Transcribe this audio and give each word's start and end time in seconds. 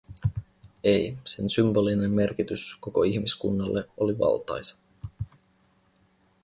Ei, 0.91 1.01
sen 1.33 1.49
symbolinen 1.55 2.11
merkitys 2.21 2.63
koko 2.85 3.03
ihmiskunnalle 3.11 3.85
oli 4.05 4.19
valtaisa. 4.19 4.77